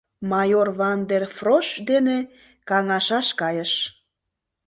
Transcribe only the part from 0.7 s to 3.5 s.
Ван дер Фрош дене каҥашаш